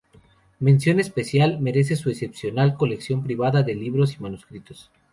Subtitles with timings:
[0.59, 4.89] Mención especial merece su excepcional colección privada de libros y manuscritos.